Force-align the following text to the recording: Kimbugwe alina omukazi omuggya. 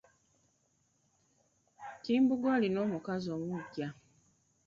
Kimbugwe 2.03 2.47
alina 2.55 2.79
omukazi 2.85 3.27
omuggya. 3.37 3.89